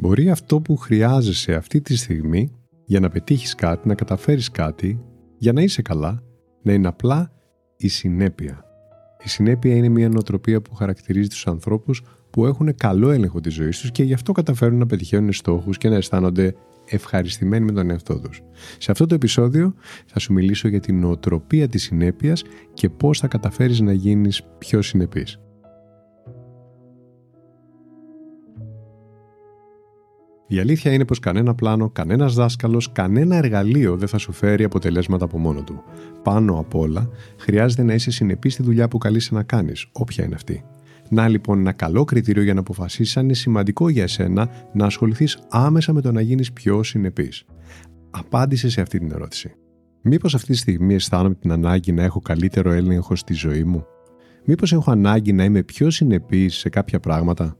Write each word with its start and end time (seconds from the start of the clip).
Μπορεί 0.00 0.30
αυτό 0.30 0.60
που 0.60 0.76
χρειάζεσαι 0.76 1.54
αυτή 1.54 1.80
τη 1.80 1.96
στιγμή 1.96 2.52
για 2.84 3.00
να 3.00 3.08
πετύχεις 3.08 3.54
κάτι, 3.54 3.88
να 3.88 3.94
καταφέρεις 3.94 4.50
κάτι, 4.50 5.04
για 5.38 5.52
να 5.52 5.62
είσαι 5.62 5.82
καλά, 5.82 6.22
να 6.62 6.72
είναι 6.72 6.88
απλά 6.88 7.32
η 7.76 7.88
συνέπεια. 7.88 8.64
Η 9.24 9.28
συνέπεια 9.28 9.74
είναι 9.74 9.88
μια 9.88 10.08
νοοτροπία 10.08 10.60
που 10.60 10.74
χαρακτηρίζει 10.74 11.28
τους 11.28 11.46
ανθρώπους 11.46 12.02
που 12.30 12.46
έχουν 12.46 12.74
καλό 12.74 13.10
έλεγχο 13.10 13.40
της 13.40 13.54
ζωής 13.54 13.80
τους 13.80 13.90
και 13.90 14.02
γι' 14.02 14.12
αυτό 14.12 14.32
καταφέρουν 14.32 14.78
να 14.78 14.86
πετυχαίνουν 14.86 15.32
στόχους 15.32 15.78
και 15.78 15.88
να 15.88 15.96
αισθάνονται 15.96 16.54
ευχαριστημένοι 16.86 17.64
με 17.64 17.72
τον 17.72 17.90
εαυτό 17.90 18.20
τους. 18.20 18.40
Σε 18.78 18.90
αυτό 18.90 19.06
το 19.06 19.14
επεισόδιο 19.14 19.74
θα 20.06 20.18
σου 20.18 20.32
μιλήσω 20.32 20.68
για 20.68 20.80
την 20.80 21.00
νοοτροπία 21.00 21.68
της 21.68 21.82
συνέπειας 21.82 22.42
και 22.72 22.88
πώς 22.88 23.18
θα 23.18 23.26
καταφέρεις 23.26 23.80
να 23.80 23.92
γίνεις 23.92 24.42
πιο 24.58 24.82
συνεπής. 24.82 25.38
Η 30.52 30.58
αλήθεια 30.58 30.92
είναι 30.92 31.04
πως 31.04 31.18
κανένα 31.18 31.54
πλάνο, 31.54 31.90
κανένας 31.90 32.34
δάσκαλος, 32.34 32.92
κανένα 32.92 33.36
εργαλείο 33.36 33.96
δεν 33.96 34.08
θα 34.08 34.18
σου 34.18 34.32
φέρει 34.32 34.64
αποτελέσματα 34.64 35.24
από 35.24 35.38
μόνο 35.38 35.62
του. 35.62 35.82
Πάνω 36.22 36.58
απ' 36.58 36.74
όλα, 36.74 37.08
χρειάζεται 37.38 37.82
να 37.82 37.94
είσαι 37.94 38.10
συνεπής 38.10 38.52
στη 38.52 38.62
δουλειά 38.62 38.88
που 38.88 38.98
καλείσαι 38.98 39.34
να 39.34 39.42
κάνεις, 39.42 39.86
όποια 39.92 40.24
είναι 40.24 40.34
αυτή. 40.34 40.64
Να 41.08 41.28
λοιπόν 41.28 41.58
ένα 41.58 41.72
καλό 41.72 42.04
κριτήριο 42.04 42.42
για 42.42 42.54
να 42.54 42.60
αποφασίσεις 42.60 43.16
αν 43.16 43.24
είναι 43.24 43.34
σημαντικό 43.34 43.88
για 43.88 44.02
εσένα 44.02 44.48
να 44.72 44.86
ασχοληθείς 44.86 45.38
άμεσα 45.48 45.92
με 45.92 46.00
το 46.00 46.12
να 46.12 46.20
γίνεις 46.20 46.52
πιο 46.52 46.82
συνεπής. 46.82 47.44
Απάντησε 48.10 48.68
σε 48.70 48.80
αυτή 48.80 48.98
την 48.98 49.12
ερώτηση. 49.12 49.54
Μήπως 50.02 50.34
αυτή 50.34 50.52
τη 50.52 50.56
στιγμή 50.56 50.94
αισθάνομαι 50.94 51.34
την 51.34 51.52
ανάγκη 51.52 51.92
να 51.92 52.02
έχω 52.02 52.20
καλύτερο 52.20 52.70
έλεγχο 52.70 53.16
στη 53.16 53.34
ζωή 53.34 53.64
μου; 53.64 53.84
Μήπως 54.44 54.72
έχω 54.72 54.90
ανάγκη 54.90 55.32
να 55.32 55.44
είμαι 55.44 55.62
πιο 55.62 55.90
συνεπής 55.90 56.56
σε 56.56 56.68
κάποια 56.68 57.00
πράγματα; 57.00 57.56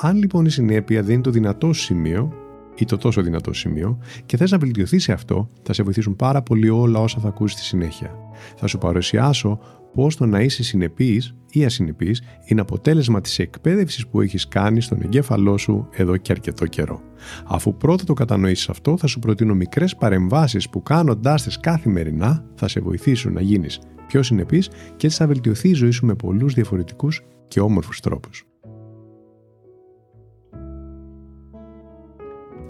Αν 0.00 0.16
λοιπόν 0.16 0.44
η 0.44 0.50
συνέπεια 0.50 1.02
δεν 1.02 1.12
είναι 1.12 1.22
το 1.22 1.30
δυνατό 1.30 1.72
σημείο 1.72 2.32
ή 2.74 2.84
το 2.84 2.96
τόσο 2.96 3.22
δυνατό 3.22 3.52
σημείο 3.52 3.98
και 4.26 4.36
θες 4.36 4.50
να 4.50 4.58
βελτιωθεί 4.58 4.98
σε 4.98 5.12
αυτό, 5.12 5.50
θα 5.62 5.72
σε 5.72 5.82
βοηθήσουν 5.82 6.16
πάρα 6.16 6.42
πολύ 6.42 6.68
όλα 6.68 7.00
όσα 7.00 7.20
θα 7.20 7.28
ακούσεις 7.28 7.58
στη 7.58 7.66
συνέχεια. 7.66 8.14
Θα 8.56 8.66
σου 8.66 8.78
παρουσιάσω 8.78 9.58
πώς 9.94 10.16
το 10.16 10.26
να 10.26 10.40
είσαι 10.40 10.62
συνεπής 10.62 11.34
ή 11.50 11.64
ασυνεπής 11.64 12.22
είναι 12.44 12.60
αποτέλεσμα 12.60 13.20
της 13.20 13.38
εκπαίδευσης 13.38 14.06
που 14.06 14.20
έχεις 14.20 14.48
κάνει 14.48 14.80
στον 14.80 15.02
εγκέφαλό 15.02 15.58
σου 15.58 15.88
εδώ 15.92 16.16
και 16.16 16.32
αρκετό 16.32 16.66
καιρό. 16.66 17.00
Αφού 17.46 17.76
πρώτα 17.76 18.04
το 18.04 18.12
κατανοήσεις 18.12 18.68
αυτό, 18.68 18.96
θα 18.96 19.06
σου 19.06 19.18
προτείνω 19.18 19.54
μικρές 19.54 19.96
παρεμβάσεις 19.96 20.68
που 20.68 20.82
κάνοντάς 20.82 21.42
τις 21.42 21.60
καθημερινά 21.60 22.44
θα 22.54 22.68
σε 22.68 22.80
βοηθήσουν 22.80 23.32
να 23.32 23.40
γίνεις 23.40 23.80
πιο 24.06 24.22
συνεπής 24.22 24.68
και 24.96 25.06
έτσι 25.06 25.18
θα 25.18 25.26
βελτιωθεί 25.26 25.68
η 25.68 25.74
ζωή 25.74 25.90
σου 25.90 26.06
με 26.06 26.14
πολλούς 26.14 26.54
διαφορετικούς 26.54 27.22
και 27.48 27.60
όμορφους 27.60 28.00
τρόπους. 28.00 28.44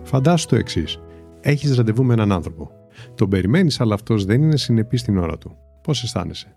Φαντάσου 0.06 0.46
το 0.46 0.56
εξής. 0.56 0.98
Έχεις 1.40 1.76
ραντεβού 1.76 2.04
με 2.04 2.12
έναν 2.12 2.32
άνθρωπο. 2.32 2.70
Τον 3.14 3.28
περιμένεις, 3.28 3.80
αλλά 3.80 3.94
αυτός 3.94 4.24
δεν 4.24 4.42
είναι 4.42 4.56
συνεπής 4.56 5.00
στην 5.00 5.18
ώρα 5.18 5.38
του. 5.38 5.56
Πώς 5.82 6.02
αισθάνεσαι; 6.02 6.56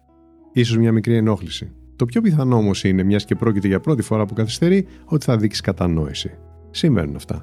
σω 0.63 0.79
μια 0.79 0.91
μικρή 0.91 1.15
ενόχληση. 1.15 1.71
Το 1.95 2.05
πιο 2.05 2.21
πιθανό 2.21 2.55
όμως 2.55 2.83
είναι, 2.83 3.03
μιας 3.03 3.25
και 3.25 3.35
πρόκειται 3.35 3.67
για 3.67 3.79
πρώτη 3.79 4.01
φορά 4.01 4.25
που 4.25 4.33
καθυστερεί, 4.33 4.87
ότι 5.05 5.25
θα 5.25 5.37
δείξεις 5.37 5.61
κατανόηση. 5.61 6.31
Συμβαίνουν 6.71 7.15
αυτά. 7.15 7.35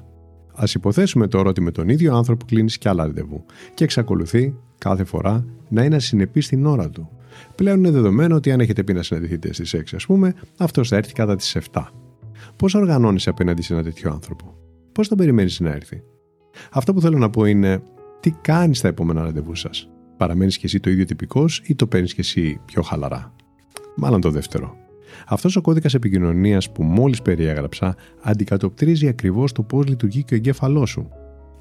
Α 0.53 0.63
υποθέσουμε 0.75 1.27
τώρα 1.27 1.49
ότι 1.49 1.61
με 1.61 1.71
τον 1.71 1.89
ίδιο 1.89 2.15
άνθρωπο 2.15 2.45
κλείνεις 2.45 2.77
κι 2.77 2.87
άλλα 2.89 3.05
ραντεβού 3.05 3.45
και 3.73 3.83
εξακολουθεί 3.83 4.55
κάθε 4.77 5.03
φορά 5.03 5.45
να 5.69 5.83
είναι 5.83 5.95
ασυνεπή 5.95 6.41
στην 6.41 6.65
ώρα 6.65 6.89
του. 6.89 7.09
Πλέον 7.55 7.77
είναι 7.77 7.91
δεδομένο 7.91 8.35
ότι 8.35 8.51
αν 8.51 8.59
έχετε 8.59 8.83
πει 8.83 8.93
να 8.93 9.03
συναντηθείτε 9.03 9.53
στις 9.53 9.73
6, 9.73 9.95
ας 9.95 10.05
πούμε, 10.05 10.33
αυτός 10.57 10.89
θα 10.89 10.95
έρθει 10.95 11.13
κατά 11.13 11.35
τις 11.35 11.55
7. 11.71 11.87
Πώς 12.55 12.75
οργανώνει 12.75 13.21
απέναντι 13.25 13.61
σε 13.61 13.73
ένα 13.73 13.83
τέτοιο 13.83 14.11
άνθρωπο; 14.11 14.55
Πώς 14.97 15.07
τον 15.07 15.17
περιμένεις 15.17 15.59
να 15.59 15.69
έρθει. 15.69 16.03
Αυτό 16.71 16.93
που 16.93 17.01
θέλω 17.01 17.17
να 17.17 17.29
πω 17.29 17.45
είναι 17.45 17.81
τι 18.19 18.31
κάνεις 18.31 18.77
στα 18.77 18.87
επόμενα 18.87 19.23
ραντεβού 19.23 19.55
σας. 19.55 19.89
Παραμένεις 20.17 20.57
κι 20.57 20.65
εσύ 20.65 20.79
το 20.79 20.89
ίδιο 20.89 21.05
τυπικός 21.05 21.61
ή 21.65 21.75
το 21.75 21.87
παίρνεις 21.87 22.13
κι 22.13 22.19
εσύ 22.19 22.59
πιο 22.65 22.81
χαλαρά; 22.81 23.35
Μάλλον 23.95 24.21
το 24.21 24.29
δεύτερο. 24.29 24.75
Αυτός 25.27 25.55
ο 25.55 25.61
κώδικας 25.61 25.93
επικοινωνίας 25.93 26.71
που 26.71 26.83
μόλις 26.83 27.21
περιέγραψα 27.21 27.95
αντικατοπτρίζει 28.21 29.07
ακριβώς 29.07 29.51
το 29.51 29.63
πώς 29.63 29.87
λειτουργεί 29.87 30.23
και 30.23 30.33
ο 30.33 30.37
εγκέφαλός 30.37 30.89
σου. 30.89 31.09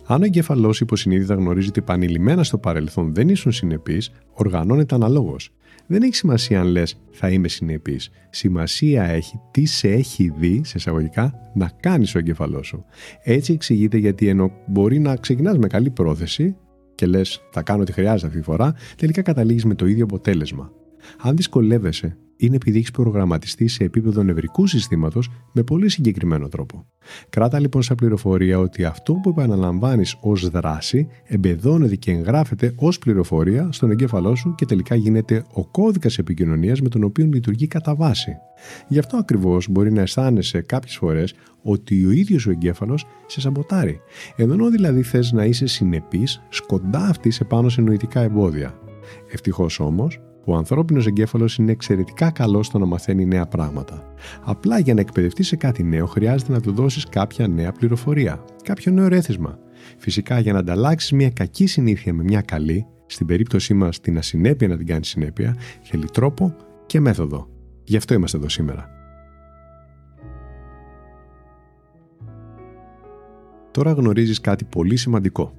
Αν 0.06 0.22
ο 0.22 0.24
εγκέφαλός 0.24 0.80
υποσυνείδητα 0.80 1.34
γνωρίζει 1.34 1.68
ότι 1.68 1.80
επανειλημμένα 1.80 2.44
στο 2.44 2.58
παρελθόν 2.58 3.14
δεν 3.14 3.28
ήσουν 3.28 3.52
συνεπείς, 3.52 4.10
οργανώνεται 4.32 4.94
αναλόγως. 4.94 5.50
Δεν 5.86 6.02
έχει 6.02 6.14
σημασία 6.14 6.60
αν 6.60 6.66
λες 6.66 7.00
θα 7.10 7.28
είμαι 7.28 7.48
συνεπής. 7.48 8.10
Σημασία 8.30 9.04
έχει 9.04 9.40
τι 9.50 9.66
σε 9.66 9.88
έχει 9.88 10.32
δει, 10.38 10.60
σε 10.64 10.76
εισαγωγικά, 10.76 11.50
να 11.54 11.70
κάνεις 11.80 12.14
ο 12.14 12.18
εγκεφαλό 12.18 12.62
σου. 12.62 12.84
Έτσι 13.22 13.52
εξηγείται 13.52 13.96
γιατί 13.96 14.28
ενώ 14.28 14.52
μπορεί 14.66 14.98
να 14.98 15.16
ξεκινάς 15.16 15.58
με 15.58 15.66
καλή 15.66 15.90
πρόθεση 15.90 16.56
και 16.94 17.06
λες 17.06 17.40
θα 17.50 17.62
κάνω 17.62 17.82
ό,τι 17.82 17.92
χρειάζεται 17.92 18.26
αυτή 18.26 18.38
τη 18.38 18.44
φορά, 18.44 18.74
τελικά 18.96 19.22
καταλήγεις 19.22 19.64
με 19.64 19.74
το 19.74 19.86
ίδιο 19.86 20.04
αποτέλεσμα. 20.04 20.72
Αν 21.18 21.36
δυσκολεύεσαι, 21.36 22.16
είναι 22.36 22.56
επειδή 22.56 22.78
έχεις 22.78 22.90
προγραμματιστεί 22.90 23.68
σε 23.68 23.84
επίπεδο 23.84 24.22
νευρικού 24.22 24.66
συστήματος 24.66 25.30
με 25.52 25.62
πολύ 25.62 25.88
συγκεκριμένο 25.88 26.48
τρόπο. 26.48 26.86
Κράτα 27.28 27.58
λοιπόν 27.60 27.82
σαν 27.82 27.96
πληροφορία 27.96 28.58
ότι 28.58 28.84
αυτό 28.84 29.12
που 29.12 29.28
επαναλαμβάνεις 29.28 30.16
ως 30.20 30.48
δράση 30.48 31.08
εμπεδώνεται 31.24 31.96
και 31.96 32.10
εγγράφεται 32.10 32.72
ως 32.76 32.98
πληροφορία 32.98 33.68
στον 33.72 33.90
εγκέφαλό 33.90 34.34
σου 34.34 34.54
και 34.54 34.64
τελικά 34.64 34.94
γίνεται 34.94 35.44
ο 35.52 35.66
κώδικας 35.66 36.18
επικοινωνίας 36.18 36.80
με 36.80 36.88
τον 36.88 37.04
οποίο 37.04 37.26
λειτουργεί 37.26 37.66
κατά 37.66 37.94
βάση. 37.94 38.36
Γι' 38.88 38.98
αυτό 38.98 39.16
ακριβώς 39.16 39.68
μπορεί 39.70 39.92
να 39.92 40.00
αισθάνεσαι 40.00 40.60
κάποιες 40.60 40.96
φορές 40.96 41.34
ότι 41.62 42.06
ο 42.06 42.10
ίδιος 42.10 42.46
ο 42.46 42.50
εγκέφαλος 42.50 43.06
σε 43.26 43.40
σαμποτάρει. 43.40 44.00
Ενώ 44.36 44.70
δηλαδή 44.70 45.02
θες 45.02 45.32
να 45.32 45.44
είσαι 45.44 45.66
συνεπής, 45.66 46.42
σκοντάφτει 46.48 47.32
επάνω 47.40 47.68
σε 47.68 47.80
νοητικά 47.80 48.20
εμπόδια. 48.20 48.80
Ευτυχώς 49.32 49.80
όμως, 49.80 50.20
ο 50.48 50.56
ανθρώπινος 50.56 51.06
εγκέφαλος 51.06 51.56
είναι 51.56 51.72
εξαιρετικά 51.72 52.30
καλός 52.30 52.66
στο 52.66 52.78
να 52.78 52.86
μαθαίνει 52.86 53.26
νέα 53.26 53.46
πράγματα. 53.46 54.02
Απλά 54.44 54.78
για 54.78 54.94
να 54.94 55.00
εκπαιδευτεί 55.00 55.42
σε 55.42 55.56
κάτι 55.56 55.82
νέο, 55.82 56.06
χρειάζεται 56.06 56.52
να 56.52 56.60
του 56.60 56.72
δώσεις 56.72 57.04
κάποια 57.08 57.48
νέα 57.48 57.72
πληροφορία, 57.72 58.44
κάποιο 58.62 58.92
νέο 58.92 59.08
ρέθισμα. 59.08 59.58
Φυσικά, 59.98 60.38
για 60.38 60.52
να 60.52 60.58
ανταλλάξεις 60.58 61.12
μια 61.12 61.30
κακή 61.30 61.66
συνήθεια 61.66 62.14
με 62.14 62.22
μια 62.22 62.40
καλή, 62.40 62.86
στην 63.06 63.26
περίπτωσή 63.26 63.74
μας 63.74 64.00
την 64.00 64.18
ασυνέπεια 64.18 64.68
να 64.68 64.76
την 64.76 64.86
κάνεις 64.86 65.08
συνέπεια, 65.08 65.56
θέλει 65.82 66.04
τρόπο 66.12 66.56
και 66.86 67.00
μέθοδο. 67.00 67.48
Γι' 67.84 67.96
αυτό 67.96 68.14
είμαστε 68.14 68.36
εδώ 68.36 68.48
σήμερα. 68.48 68.90
Τώρα 73.70 73.92
γνωρίζεις 73.92 74.40
κάτι 74.40 74.64
πολύ 74.64 74.96
σημαντικό 74.96 75.52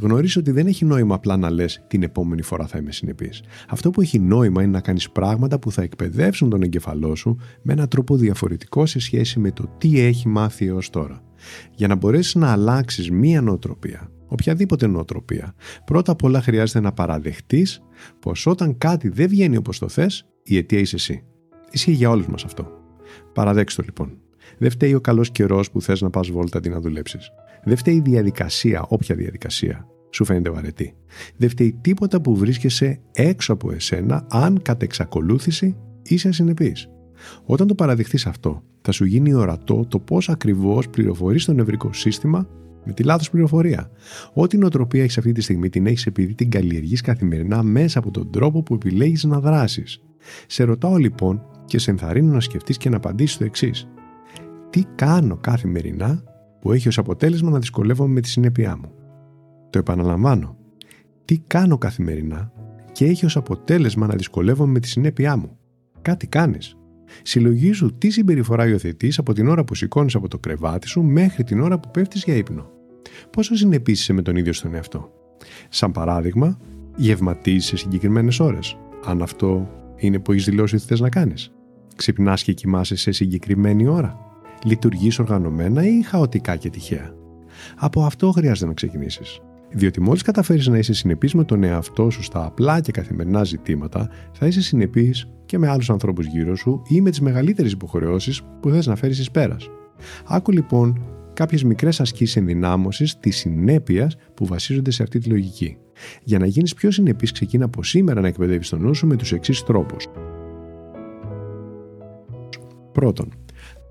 γνωρίζεις 0.00 0.36
ότι 0.36 0.50
δεν 0.50 0.66
έχει 0.66 0.84
νόημα 0.84 1.14
απλά 1.14 1.36
να 1.36 1.50
λες 1.50 1.84
την 1.86 2.02
επόμενη 2.02 2.42
φορά 2.42 2.66
θα 2.66 2.78
είμαι 2.78 2.92
συνεπής. 2.92 3.42
Αυτό 3.68 3.90
που 3.90 4.00
έχει 4.00 4.18
νόημα 4.18 4.62
είναι 4.62 4.70
να 4.70 4.80
κάνεις 4.80 5.10
πράγματα 5.10 5.58
που 5.58 5.72
θα 5.72 5.82
εκπαιδεύσουν 5.82 6.50
τον 6.50 6.62
εγκεφαλό 6.62 7.14
σου 7.14 7.36
με 7.62 7.72
έναν 7.72 7.88
τρόπο 7.88 8.16
διαφορετικό 8.16 8.86
σε 8.86 8.98
σχέση 8.98 9.38
με 9.40 9.50
το 9.50 9.74
τι 9.78 10.00
έχει 10.00 10.28
μάθει 10.28 10.66
έως 10.66 10.90
τώρα. 10.90 11.22
Για 11.74 11.88
να 11.88 11.94
μπορέσεις 11.94 12.34
να 12.34 12.52
αλλάξεις 12.52 13.10
μία 13.10 13.40
νοοτροπία, 13.40 14.10
οποιαδήποτε 14.26 14.86
νοοτροπία, 14.86 15.54
πρώτα 15.84 16.12
απ' 16.12 16.22
όλα 16.22 16.42
χρειάζεται 16.42 16.80
να 16.80 16.92
παραδεχτείς 16.92 17.82
πως 18.20 18.46
όταν 18.46 18.78
κάτι 18.78 19.08
δεν 19.08 19.28
βγαίνει 19.28 19.56
όπως 19.56 19.78
το 19.78 19.88
θες, 19.88 20.26
η 20.42 20.56
αιτία 20.56 20.78
είσαι 20.78 20.96
εσύ. 20.96 21.24
Ισχύει 21.70 21.92
για 21.92 22.10
όλους 22.10 22.26
μας 22.26 22.44
αυτό. 22.44 22.68
Παραδέξτε 23.32 23.82
το 23.82 23.86
λοιπόν. 23.86 24.23
Δεν 24.58 24.70
φταίει 24.70 24.94
ο 24.94 25.00
καλός 25.00 25.30
καιρός 25.30 25.70
που 25.70 25.80
θες 25.80 26.00
να 26.00 26.10
πας 26.10 26.30
βόλτα 26.30 26.58
αντί 26.58 26.68
να 26.68 26.80
δουλέψεις. 26.80 27.30
Δεν 27.64 27.76
φταίει 27.76 27.94
η 27.94 28.00
διαδικασία, 28.00 28.84
όποια 28.88 29.14
διαδικασία 29.14 29.88
σου 30.14 30.24
φαίνεται 30.24 30.50
βαρετή. 30.50 30.94
Δεν 31.36 31.48
φταίει 31.48 31.78
τίποτα 31.80 32.20
που 32.20 32.36
βρίσκεσαι 32.36 33.00
έξω 33.12 33.52
από 33.52 33.72
εσένα 33.72 34.26
αν 34.30 34.62
κατ' 34.62 34.82
εξακολούθηση 34.82 35.76
είσαι 36.02 36.28
ασυνεπής. 36.28 36.88
Όταν 37.44 37.66
το 37.66 37.74
παραδειχθείς 37.74 38.26
αυτό, 38.26 38.62
θα 38.80 38.92
σου 38.92 39.04
γίνει 39.04 39.34
ορατό 39.34 39.86
το 39.88 39.98
πώς 39.98 40.28
ακριβώς 40.28 40.88
πληροφορείς 40.88 41.44
το 41.44 41.52
νευρικό 41.52 41.92
σύστημα 41.92 42.48
με 42.84 42.92
τη 42.92 43.02
λάθος 43.02 43.30
πληροφορία. 43.30 43.90
Ό,τι 44.32 44.58
νοοτροπία 44.58 45.02
έχεις 45.02 45.18
αυτή 45.18 45.32
τη 45.32 45.40
στιγμή 45.40 45.68
την 45.68 45.86
έχεις 45.86 46.06
επειδή 46.06 46.34
την 46.34 46.50
καλλιεργείς 46.50 47.00
καθημερινά 47.00 47.62
μέσα 47.62 47.98
από 47.98 48.10
τον 48.10 48.30
τρόπο 48.30 48.62
που 48.62 48.74
επιλέγεις 48.74 49.24
να 49.24 49.40
δράσεις. 49.40 50.02
Σε 50.46 50.64
ρωτάω 50.64 50.96
λοιπόν 50.96 51.42
και 51.64 51.78
σε 51.78 51.90
ενθαρρύνω 51.90 52.32
να 52.32 52.40
σκεφτείς 52.40 52.76
και 52.76 52.88
να 52.88 52.96
απαντήσεις 52.96 53.36
το 53.36 53.44
εξής 53.44 53.88
τι 54.74 54.84
κάνω 54.94 55.36
καθημερινά 55.36 56.22
που 56.60 56.72
έχει 56.72 56.88
ως 56.88 56.98
αποτέλεσμα 56.98 57.50
να 57.50 57.58
δυσκολεύομαι 57.58 58.12
με 58.12 58.20
τη 58.20 58.28
συνέπειά 58.28 58.76
μου. 58.76 58.92
Το 59.70 59.78
επαναλαμβάνω. 59.78 60.56
Τι 61.24 61.38
κάνω 61.38 61.78
καθημερινά 61.78 62.52
και 62.92 63.04
έχει 63.04 63.24
ως 63.24 63.36
αποτέλεσμα 63.36 64.06
να 64.06 64.14
δυσκολεύομαι 64.14 64.72
με 64.72 64.80
τη 64.80 64.88
συνέπειά 64.88 65.36
μου. 65.36 65.56
Κάτι 66.02 66.26
κάνεις. 66.26 66.76
Συλλογίζου 67.22 67.98
τι 67.98 68.10
συμπεριφορά 68.10 68.68
υιοθετεί 68.68 69.12
από 69.16 69.32
την 69.32 69.48
ώρα 69.48 69.64
που 69.64 69.74
σηκώνεις 69.74 70.14
από 70.14 70.28
το 70.28 70.38
κρεβάτι 70.38 70.88
σου 70.88 71.02
μέχρι 71.02 71.44
την 71.44 71.60
ώρα 71.60 71.80
που 71.80 71.90
πέφτεις 71.90 72.24
για 72.24 72.34
ύπνο. 72.34 72.70
Πόσο 73.30 73.54
συνεπίσει 73.54 74.12
με 74.12 74.22
τον 74.22 74.36
ίδιο 74.36 74.52
στον 74.52 74.74
εαυτό. 74.74 75.10
Σαν 75.68 75.92
παράδειγμα, 75.92 76.58
γευματίζεις 76.96 77.66
σε 77.66 77.76
συγκεκριμένες 77.76 78.40
ώρες, 78.40 78.78
αν 79.04 79.22
αυτό 79.22 79.68
είναι 79.96 80.18
που 80.18 80.32
έχεις 80.32 80.44
δηλώσει 80.44 80.74
ότι 80.74 80.84
θες 80.84 81.00
να 81.00 81.08
κάνεις. 81.08 81.52
Ξυπνάς 81.96 82.42
και 82.42 82.52
κοιμάσαι 82.52 82.96
σε 82.96 83.10
συγκεκριμένη 83.10 83.86
ώρα. 83.86 84.32
Λειτουργείς 84.64 85.18
οργανωμένα 85.18 85.86
ή 85.86 86.02
χαοτικά 86.02 86.56
και 86.56 86.70
τυχαία. 86.70 87.14
Από 87.76 88.04
αυτό 88.04 88.30
χρειάζεται 88.30 88.66
να 88.66 88.74
ξεκινήσεις. 88.74 89.40
Διότι 89.70 90.00
μόλις 90.00 90.22
καταφέρεις 90.22 90.66
να 90.66 90.78
είσαι 90.78 90.94
συνεπής 90.94 91.34
με 91.34 91.44
τον 91.44 91.62
εαυτό 91.62 92.10
σου 92.10 92.22
στα 92.22 92.44
απλά 92.44 92.80
και 92.80 92.92
καθημερινά 92.92 93.44
ζητήματα, 93.44 94.10
θα 94.32 94.46
είσαι 94.46 94.62
συνεπής 94.62 95.28
και 95.46 95.58
με 95.58 95.68
άλλους 95.68 95.90
ανθρώπους 95.90 96.26
γύρω 96.26 96.56
σου 96.56 96.82
ή 96.88 97.00
με 97.00 97.10
τις 97.10 97.20
μεγαλύτερες 97.20 97.72
υποχρεώσεις 97.72 98.42
που 98.60 98.70
θες 98.70 98.86
να 98.86 98.96
φέρεις 98.96 99.18
εις 99.18 99.30
πέρας. 99.30 99.70
Άκου 100.26 100.50
λοιπόν 100.50 101.04
κάποιες 101.32 101.64
μικρές 101.64 102.00
ασκήσεις 102.00 102.36
ενδυνάμωσης 102.36 103.18
της 103.18 103.36
συνέπειας 103.36 104.16
που 104.34 104.46
βασίζονται 104.46 104.90
σε 104.90 105.02
αυτή 105.02 105.18
τη 105.18 105.28
λογική. 105.28 105.76
Για 106.22 106.38
να 106.38 106.46
γίνεις 106.46 106.74
πιο 106.74 106.90
συνεπής, 106.90 107.32
ξεκίνα 107.32 107.64
από 107.64 107.82
σήμερα 107.82 108.20
να 108.20 108.28
εκπαιδεύεις 108.28 108.68
τον 108.68 108.80
νου 108.80 108.94
σου 108.94 109.06
με 109.06 109.16
τους 109.16 109.32
εξής 109.32 109.62
τρόπους. 109.62 110.06
Πρώτον, 112.92 113.28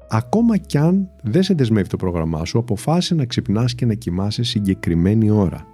ακόμα 0.09 0.57
κι 0.57 0.77
αν 0.77 1.09
δεν 1.23 1.43
σε 1.43 1.53
δεσμεύει 1.53 1.89
το 1.89 1.97
πρόγραμμά 1.97 2.45
σου, 2.45 2.59
αποφάσισε 2.59 3.15
να 3.15 3.25
ξυπνάς 3.25 3.75
και 3.75 3.85
να 3.85 3.93
κοιμάσαι 3.93 4.43
συγκεκριμένη 4.43 5.29
ώρα. 5.29 5.67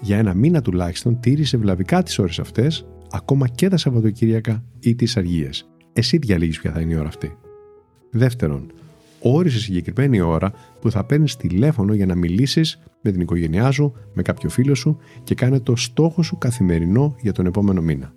Για 0.00 0.18
ένα 0.18 0.34
μήνα 0.34 0.62
τουλάχιστον 0.62 1.20
τήρησε 1.20 1.56
βλαβικά 1.56 2.02
τις 2.02 2.18
ώρες 2.18 2.38
αυτές, 2.38 2.86
ακόμα 3.10 3.48
και 3.48 3.68
τα 3.68 3.76
Σαββατοκύριακα 3.76 4.64
ή 4.80 4.94
τις 4.94 5.16
Αργίες. 5.16 5.70
Εσύ 5.92 6.18
διαλύει 6.18 6.48
ποια 6.48 6.72
θα 6.72 6.80
είναι 6.80 6.92
η 6.92 6.96
ώρα 6.96 7.08
αυτή. 7.08 7.36
Δεύτερον, 8.10 8.72
όρισε 9.20 9.58
συγκεκριμένη 9.58 10.20
ώρα 10.20 10.52
που 10.80 10.90
θα 10.90 11.04
παίρνεις 11.04 11.36
τηλέφωνο 11.36 11.94
για 11.94 12.06
να 12.06 12.14
μιλήσεις 12.14 12.78
με 13.02 13.10
την 13.10 13.20
οικογένειά 13.20 13.70
σου, 13.70 13.92
με 14.14 14.22
κάποιο 14.22 14.48
φίλο 14.48 14.74
σου 14.74 14.96
και 15.24 15.34
κάνε 15.34 15.60
το 15.60 15.76
στόχο 15.76 16.22
σου 16.22 16.38
καθημερινό 16.38 17.16
για 17.20 17.32
τον 17.32 17.46
επόμενο 17.46 17.80
μήνα. 17.80 18.14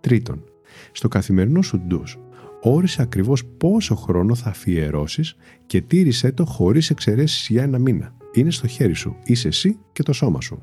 Τρίτον, 0.00 0.44
στο 0.92 1.08
καθημερινό 1.08 1.62
σου 1.62 1.80
ντους, 1.86 2.18
όρισε 2.62 3.02
ακριβώς 3.02 3.44
πόσο 3.44 3.94
χρόνο 3.94 4.34
θα 4.34 4.48
αφιερώσεις 4.48 5.36
και 5.66 5.80
τήρησε 5.80 6.32
το 6.32 6.44
χωρίς 6.44 6.90
εξαιρέσεις 6.90 7.48
για 7.48 7.62
ένα 7.62 7.78
μήνα. 7.78 8.14
Είναι 8.32 8.50
στο 8.50 8.66
χέρι 8.66 8.94
σου. 8.94 9.16
Είσαι 9.24 9.48
εσύ 9.48 9.78
και 9.92 10.02
το 10.02 10.12
σώμα 10.12 10.40
σου. 10.40 10.62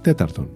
Τέταρτον, 0.00 0.50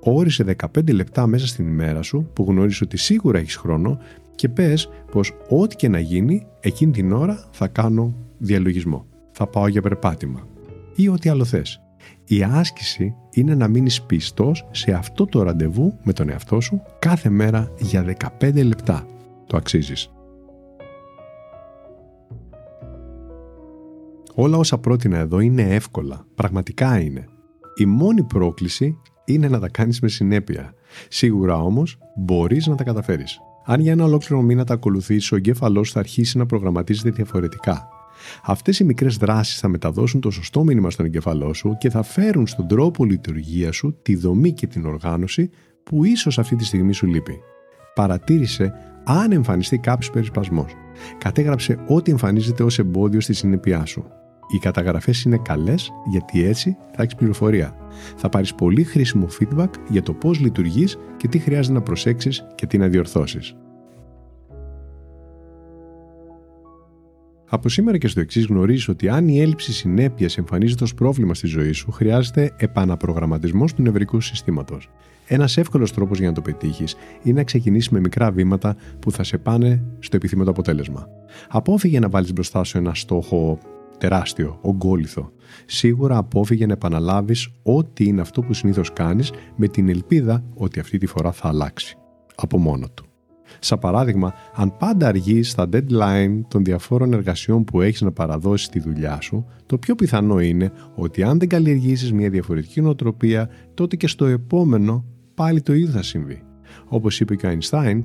όρισε 0.00 0.44
15 0.44 0.92
λεπτά 0.92 1.26
μέσα 1.26 1.46
στην 1.46 1.66
ημέρα 1.66 2.02
σου 2.02 2.30
που 2.32 2.44
γνωρίζεις 2.48 2.80
ότι 2.80 2.96
σίγουρα 2.96 3.38
έχεις 3.38 3.56
χρόνο 3.56 3.98
και 4.34 4.48
πες 4.48 4.88
πως 5.10 5.32
ό,τι 5.48 5.76
και 5.76 5.88
να 5.88 5.98
γίνει 5.98 6.46
εκείνη 6.60 6.92
την 6.92 7.12
ώρα 7.12 7.48
θα 7.50 7.68
κάνω 7.68 8.14
διαλογισμό. 8.38 9.06
Θα 9.32 9.46
πάω 9.46 9.68
για 9.68 9.82
περπάτημα 9.82 10.46
ή 10.94 11.08
ό,τι 11.08 11.28
άλλο 11.28 11.44
θες. 11.44 11.80
Η 12.24 12.42
άσκηση 12.42 13.14
είναι 13.30 13.54
να 13.54 13.68
μείνεις 13.68 14.02
πιστός 14.02 14.66
σε 14.70 14.92
αυτό 14.92 15.26
το 15.26 15.42
ραντεβού 15.42 15.98
με 16.02 16.12
τον 16.12 16.28
εαυτό 16.28 16.60
σου 16.60 16.82
κάθε 16.98 17.28
μέρα 17.28 17.72
για 17.78 18.16
15 18.40 18.64
λεπτά. 18.64 19.06
Το 19.46 19.56
αξίζεις. 19.56 20.10
Όλα 24.34 24.56
όσα 24.56 24.78
πρότεινα 24.78 25.18
εδώ 25.18 25.40
είναι 25.40 25.62
εύκολα. 25.62 26.26
Πραγματικά 26.34 27.00
είναι. 27.00 27.24
Η 27.74 27.86
μόνη 27.86 28.22
πρόκληση 28.22 28.98
είναι 29.24 29.48
να 29.48 29.58
τα 29.58 29.68
κάνεις 29.68 30.00
με 30.00 30.08
συνέπεια. 30.08 30.74
Σίγουρα 31.08 31.56
όμως 31.62 31.98
μπορείς 32.16 32.66
να 32.66 32.74
τα 32.74 32.84
καταφέρεις. 32.84 33.38
Αν 33.64 33.80
για 33.80 33.92
ένα 33.92 34.04
ολόκληρο 34.04 34.42
μήνα 34.42 34.64
τα 34.64 34.74
ακολουθήσει, 34.74 35.34
ο 35.34 35.36
εγκέφαλός 35.36 35.92
θα 35.92 35.98
αρχίσει 35.98 36.38
να 36.38 36.46
προγραμματίζεται 36.46 37.10
διαφορετικά. 37.10 37.88
Αυτές 38.42 38.78
οι 38.78 38.84
μικρές 38.84 39.16
δράσεις 39.16 39.58
θα 39.58 39.68
μεταδώσουν 39.68 40.20
το 40.20 40.30
σωστό 40.30 40.64
μήνυμα 40.64 40.90
στον 40.90 41.06
εγκέφαλό 41.06 41.52
σου 41.54 41.76
και 41.78 41.90
θα 41.90 42.02
φέρουν 42.02 42.46
στον 42.46 42.68
τρόπο 42.68 43.04
λειτουργία 43.04 43.72
σου 43.72 43.98
τη 44.02 44.16
δομή 44.16 44.52
και 44.52 44.66
την 44.66 44.86
οργάνωση 44.86 45.50
που 45.82 46.04
ίσως 46.04 46.38
αυτή 46.38 46.56
τη 46.56 46.64
στιγμή 46.64 46.92
σου 46.92 47.06
λείπει. 47.06 47.40
Παρατήρησε 47.94 48.72
αν 49.04 49.32
εμφανιστεί 49.32 49.78
κάποιος 49.78 50.10
περισπασμός. 50.10 50.72
Κατέγραψε 51.18 51.78
ό,τι 51.86 52.10
εμφανίζεται 52.10 52.62
ως 52.62 52.78
εμπόδιο 52.78 53.20
στη 53.20 53.32
συνέπειά 53.32 53.84
σου. 53.84 54.04
Οι 54.54 54.58
καταγραφές 54.58 55.22
είναι 55.22 55.38
καλές 55.42 55.90
γιατί 56.10 56.44
έτσι 56.44 56.76
θα 56.94 57.02
έχεις 57.02 57.14
πληροφορία. 57.14 57.76
Θα 58.16 58.28
πάρεις 58.28 58.54
πολύ 58.54 58.84
χρήσιμο 58.84 59.26
feedback 59.40 59.70
για 59.88 60.02
το 60.02 60.12
πώς 60.12 60.40
λειτουργείς 60.40 60.98
και 61.16 61.28
τι 61.28 61.38
χρειάζεται 61.38 61.74
να 61.74 61.82
προσέξεις 61.82 62.46
και 62.54 62.66
τι 62.66 62.78
να 62.78 62.88
διορθώσεις. 62.88 63.56
Από 67.48 67.68
σήμερα 67.68 67.98
και 67.98 68.08
στο 68.08 68.20
εξής 68.20 68.46
γνωρίζεις 68.46 68.88
ότι 68.88 69.08
αν 69.08 69.28
η 69.28 69.40
έλλειψη 69.40 69.72
συνέπειας 69.72 70.38
εμφανίζεται 70.38 70.84
ως 70.84 70.94
πρόβλημα 70.94 71.34
στη 71.34 71.46
ζωή 71.46 71.72
σου, 71.72 71.90
χρειάζεται 71.90 72.54
επαναπρογραμματισμός 72.56 73.74
του 73.74 73.82
νευρικού 73.82 74.20
συστήματος. 74.20 74.90
Ένας 75.26 75.56
εύκολος 75.56 75.92
τρόπος 75.92 76.18
για 76.18 76.28
να 76.28 76.34
το 76.34 76.42
πετύχεις 76.42 76.94
είναι 77.22 77.36
να 77.38 77.44
ξεκινήσεις 77.44 77.88
με 77.90 78.00
μικρά 78.00 78.30
βήματα 78.30 78.76
που 78.98 79.10
θα 79.10 79.24
σε 79.24 79.38
πάνε 79.38 79.82
στο 79.98 80.16
επιθυμητό 80.16 80.50
αποτέλεσμα. 80.50 81.08
Απόφυγε 81.48 81.98
να 81.98 82.08
βάλεις 82.08 82.32
μπροστά 82.32 82.64
σου 82.64 82.78
ένα 82.78 82.94
στόχο 82.94 83.58
τεράστιο, 83.98 84.58
ογκόλυθο. 84.62 85.32
Σίγουρα 85.66 86.16
απόφυγε 86.16 86.66
να 86.66 86.72
επαναλάβεις 86.72 87.48
ό,τι 87.62 88.04
είναι 88.04 88.20
αυτό 88.20 88.42
που 88.42 88.52
συνήθως 88.52 88.92
κάνεις 88.92 89.32
με 89.56 89.68
την 89.68 89.88
ελπίδα 89.88 90.44
ότι 90.54 90.80
αυτή 90.80 90.98
τη 90.98 91.06
φορά 91.06 91.32
θα 91.32 91.48
αλλάξει. 91.48 91.96
Από 92.34 92.58
μόνο 92.58 92.88
του. 92.94 93.11
Σαν 93.58 93.78
παράδειγμα, 93.78 94.34
αν 94.54 94.76
πάντα 94.76 95.06
αργείς 95.06 95.50
στα 95.50 95.68
deadline 95.72 96.40
των 96.48 96.64
διαφόρων 96.64 97.12
εργασιών 97.12 97.64
που 97.64 97.80
έχεις 97.80 98.00
να 98.00 98.12
παραδώσεις 98.12 98.66
στη 98.66 98.80
δουλειά 98.80 99.20
σου, 99.20 99.46
το 99.66 99.78
πιο 99.78 99.94
πιθανό 99.94 100.40
είναι 100.40 100.72
ότι 100.94 101.22
αν 101.22 101.38
δεν 101.38 101.48
καλλιεργήσεις 101.48 102.12
μια 102.12 102.30
διαφορετική 102.30 102.80
νοοτροπία, 102.80 103.48
τότε 103.74 103.96
και 103.96 104.06
στο 104.06 104.24
επόμενο 104.24 105.04
πάλι 105.34 105.60
το 105.60 105.72
ίδιο 105.74 105.88
θα 105.88 106.02
συμβεί. 106.02 106.42
Όπως 106.88 107.20
είπε 107.20 107.36
και 107.36 107.46
ο 107.46 107.50
Einstein, 107.50 108.02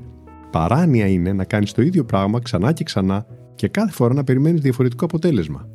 παράνοια 0.52 1.08
είναι 1.08 1.34
να 1.34 1.44
κάνεις 1.44 1.72
το 1.72 1.82
ίδιο 1.82 2.06
πράγμα 2.06 2.40
ξανά 2.40 2.72
και 2.72 2.84
ξανά 2.84 3.26
και 3.56 3.68
κάθε 3.68 3.92
φορά 3.92 4.14
να 4.14 4.24
περιμένεις 4.24 4.62
διαφορετικό 4.62 5.06
αποτέλεσμα. 5.06 5.68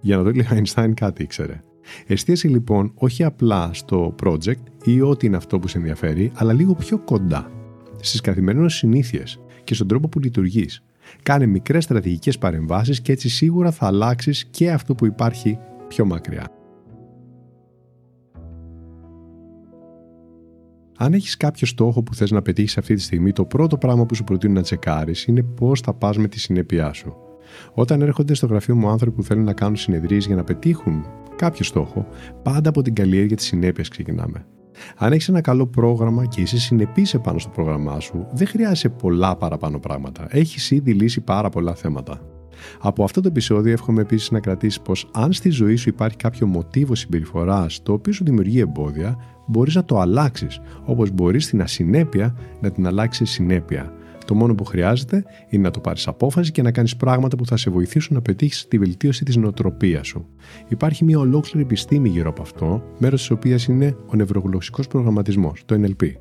Για 0.00 0.16
να 0.16 0.22
το 0.22 0.30
λέει 0.30 0.46
ο 0.52 0.56
Einstein 0.56 0.90
κάτι 0.94 1.22
ήξερε. 1.22 1.62
Εστίασε 2.06 2.48
λοιπόν 2.48 2.92
όχι 2.94 3.24
απλά 3.24 3.70
στο 3.72 4.14
project 4.24 4.62
ή 4.84 5.00
ό,τι 5.00 5.26
είναι 5.26 5.36
αυτό 5.36 5.58
που 5.58 5.68
σε 5.68 5.78
ενδιαφέρει, 5.78 6.32
αλλά 6.34 6.52
λίγο 6.52 6.74
πιο 6.74 6.98
κοντά. 6.98 7.59
Στις 8.00 8.20
καθημερινές 8.20 8.74
συνήθειες 8.74 9.40
και 9.64 9.74
στον 9.74 9.88
τρόπο 9.88 10.08
που 10.08 10.18
λειτουργείς. 10.18 10.82
Κάνε 11.22 11.46
μικρές 11.46 11.84
στρατηγικές 11.84 12.38
παρεμβάσεις 12.38 13.00
και 13.00 13.12
έτσι 13.12 13.28
σίγουρα 13.28 13.70
θα 13.70 13.86
αλλάξεις 13.86 14.46
και 14.50 14.70
αυτό 14.70 14.94
που 14.94 15.06
υπάρχει 15.06 15.58
πιο 15.88 16.04
μακριά. 16.04 16.48
Αν 20.96 21.12
έχεις 21.12 21.36
κάποιο 21.36 21.66
στόχο 21.66 22.02
που 22.02 22.14
θες 22.14 22.30
να 22.30 22.42
πετύχεις 22.42 22.78
αυτή 22.78 22.94
τη 22.94 23.00
στιγμή, 23.00 23.32
το 23.32 23.44
πρώτο 23.44 23.76
πράγμα 23.76 24.06
που 24.06 24.14
σου 24.14 24.24
προτείνω 24.24 24.52
να 24.52 24.62
τσεκάρεις 24.62 25.24
είναι 25.24 25.42
πώς 25.42 25.80
θα 25.80 25.94
πας 25.94 26.16
με 26.16 26.28
τη 26.28 26.40
συνέπειά 26.40 26.92
σου. 26.92 27.16
Όταν 27.74 28.00
έρχονται 28.02 28.34
στο 28.34 28.46
γραφείο 28.46 28.76
μου 28.76 28.88
άνθρωποι 28.88 29.16
που 29.16 29.22
θέλουν 29.22 29.44
να 29.44 29.52
κάνουν 29.52 29.76
συνεδρίες 29.76 30.26
για 30.26 30.36
να 30.36 30.44
πετύχουν 30.44 31.06
κάποιο 31.36 31.64
στόχο, 31.64 32.06
πάντα 32.42 32.68
από 32.68 32.82
την 32.82 32.94
καλλιέργεια 32.94 33.36
της 33.36 33.46
συνέπειας 33.46 33.88
ξεκινάμε. 33.88 34.46
Αν 34.96 35.12
έχεις 35.12 35.28
ένα 35.28 35.40
καλό 35.40 35.66
πρόγραμμα 35.66 36.26
και 36.26 36.40
είσαι 36.40 36.58
συνεπής 36.58 37.14
επάνω 37.14 37.38
στο 37.38 37.50
πρόγραμμά 37.50 38.00
σου, 38.00 38.26
δεν 38.32 38.46
χρειάζεσαι 38.46 38.88
πολλά 38.88 39.36
παραπάνω 39.36 39.78
πράγματα. 39.78 40.26
Έχεις 40.30 40.70
ήδη 40.70 40.92
λύσει 40.92 41.20
πάρα 41.20 41.48
πολλά 41.48 41.74
θέματα. 41.74 42.20
Από 42.80 43.04
αυτό 43.04 43.20
το 43.20 43.28
επεισόδιο 43.28 43.72
εύχομαι 43.72 44.00
επίσης 44.00 44.30
να 44.30 44.40
κρατήσεις 44.40 44.80
πως 44.80 45.10
αν 45.12 45.32
στη 45.32 45.50
ζωή 45.50 45.76
σου 45.76 45.88
υπάρχει 45.88 46.16
κάποιο 46.16 46.46
μοτίβο 46.46 46.94
συμπεριφοράς 46.94 47.82
το 47.82 47.92
οποίο 47.92 48.12
σου 48.12 48.24
δημιουργεί 48.24 48.60
εμπόδια, 48.60 49.16
μπορείς 49.46 49.74
να 49.74 49.84
το 49.84 49.98
αλλάξεις, 49.98 50.60
όπως 50.84 51.10
μπορείς 51.10 51.44
στην 51.44 51.62
ασυνέπεια 51.62 52.36
να 52.60 52.70
την 52.70 52.86
αλλάξεις 52.86 53.30
συνέπεια. 53.30 53.92
Το 54.30 54.36
μόνο 54.36 54.54
που 54.54 54.64
χρειάζεται 54.64 55.24
είναι 55.48 55.62
να 55.62 55.70
το 55.70 55.80
πάρεις 55.80 56.06
απόφαση 56.06 56.52
και 56.52 56.62
να 56.62 56.72
κάνεις 56.72 56.96
πράγματα 56.96 57.36
που 57.36 57.46
θα 57.46 57.56
σε 57.56 57.70
βοηθήσουν 57.70 58.14
να 58.14 58.22
πετύχεις 58.22 58.66
τη 58.68 58.78
βελτίωση 58.78 59.24
της 59.24 59.36
νοοτροπίας 59.36 60.06
σου. 60.06 60.26
Υπάρχει 60.68 61.04
μια 61.04 61.18
ολόκληρη 61.18 61.60
επιστήμη 61.60 62.08
γύρω 62.08 62.28
από 62.28 62.42
αυτό, 62.42 62.82
μέρος 62.98 63.20
της 63.20 63.30
οποίας 63.30 63.64
είναι 63.64 63.96
ο 64.06 64.16
νευρογλωσσικός 64.16 64.86
προγραμματισμός, 64.86 65.62
το 65.66 65.80
NLP. 65.82 66.12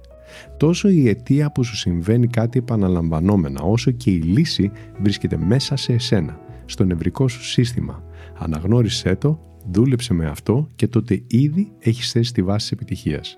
Τόσο 0.58 0.89
η 0.89 1.10
αιτία 1.10 1.51
που 1.51 1.63
σου 1.63 1.75
συμβαίνει 1.75 2.28
κάτι 2.28 2.60
επαναλαμβανόμενα, 2.60 3.62
όσο 3.62 3.92
και 3.92 4.12
η 4.12 4.22
λύση 4.22 4.72
βρίσκεται 5.01 5.38
μέσα 5.38 5.75
σε 5.75 5.94
εσένα, 5.94 6.39
στο 6.66 6.84
νευρικό 6.84 7.28
σου 7.28 7.44
σύστημα. 7.44 8.04
Αναγνώρισέ 8.38 9.16
το, 9.16 9.39
δούλεψε 9.72 10.13
με 10.13 10.25
αυτό 10.25 10.68
και 10.75 10.88
τότε 10.88 11.24
ήδη 11.28 11.72
έχεις 11.80 12.12
θέσει 12.12 12.34
τη 12.34 12.44
βάση 12.44 12.58
της 12.58 12.72
επιτυχίας. 12.72 13.38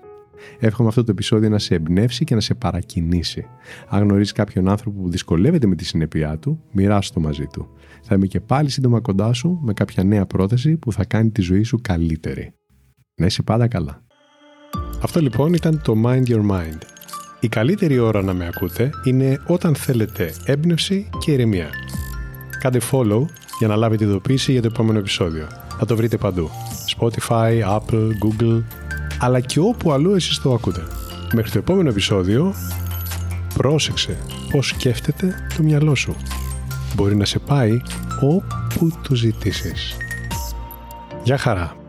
Εύχομαι 0.58 0.88
αυτό 0.88 1.04
το 1.04 1.10
επεισόδιο 1.10 1.48
να 1.48 1.58
σε 1.58 1.74
εμπνεύσει 1.74 2.24
και 2.24 2.34
να 2.34 2.40
σε 2.40 2.54
παρακινήσει. 2.54 3.46
Αν 3.88 4.02
γνωρίζεις 4.02 4.32
κάποιον 4.32 4.68
άνθρωπο 4.68 5.00
που 5.00 5.10
δυσκολεύεται 5.10 5.66
με 5.66 5.74
τη 5.74 5.84
συνέπειά 5.84 6.38
του, 6.38 6.60
μοιράσου 6.72 7.12
το 7.12 7.20
μαζί 7.20 7.46
του. 7.46 7.68
Θα 8.02 8.14
είμαι 8.14 8.26
και 8.26 8.40
πάλι 8.40 8.70
σύντομα 8.70 9.00
κοντά 9.00 9.32
σου 9.32 9.58
με 9.62 9.72
κάποια 9.72 10.04
νέα 10.04 10.26
πρόταση 10.26 10.76
που 10.76 10.92
θα 10.92 11.04
κάνει 11.04 11.30
τη 11.30 11.40
ζωή 11.40 11.62
σου 11.62 11.78
καλύτερη. 11.82 12.54
Να 13.14 13.26
είσαι 13.26 13.42
πάντα 13.42 13.68
καλά. 13.68 14.02
Αυτό 15.02 15.20
λοιπόν 15.20 15.52
ήταν 15.52 15.80
το 15.84 15.94
Mind 16.04 16.24
Your 16.26 16.50
Mind. 16.50 16.78
Η 17.40 17.48
καλύτερη 17.48 17.98
ώρα 17.98 18.22
να 18.22 18.32
με 18.32 18.46
ακούτε 18.46 18.90
είναι 19.04 19.40
όταν 19.46 19.74
θέλετε 19.74 20.32
έμπνευση 20.44 21.08
και 21.18 21.32
ηρεμία. 21.32 21.68
Κάντε 22.60 22.80
follow 22.90 23.24
για 23.58 23.68
να 23.68 23.76
λάβετε 23.76 24.04
ειδοποίηση 24.04 24.52
για 24.52 24.60
το 24.62 24.68
επόμενο 24.72 24.98
επεισόδιο. 24.98 25.46
Θα 25.78 25.86
το 25.86 25.96
βρείτε 25.96 26.16
παντού. 26.16 26.50
Spotify, 26.96 27.78
Apple, 27.78 28.08
Google, 28.24 28.62
αλλά 29.22 29.40
και 29.40 29.60
όπου 29.60 29.92
αλλού 29.92 30.14
εσείς 30.14 30.38
το 30.38 30.52
ακούτε. 30.52 30.82
Μέχρι 31.32 31.50
το 31.50 31.58
επόμενο 31.58 31.88
επεισόδιο, 31.88 32.54
πρόσεξε 33.54 34.18
πώς 34.50 34.66
σκέφτεται 34.68 35.34
το 35.56 35.62
μυαλό 35.62 35.94
σου. 35.94 36.16
Μπορεί 36.94 37.16
να 37.16 37.24
σε 37.24 37.38
πάει 37.38 37.80
όπου 38.20 38.92
το 39.08 39.14
ζητήσεις. 39.14 39.96
Γεια 41.24 41.38
χαρά! 41.38 41.81